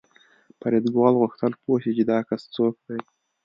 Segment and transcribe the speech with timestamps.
[0.59, 2.99] فریدګل غوښتل پوه شي چې دا کس څوک دی